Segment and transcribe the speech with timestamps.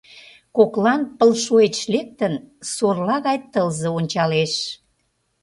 [0.55, 2.33] Коклан пыл шойыч лектын,
[2.73, 4.53] сорла гай тылзе ончалеш.